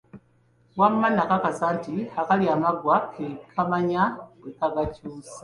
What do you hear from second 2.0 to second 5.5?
akalya amaggwa, ke kamanya bwe kagakyusa.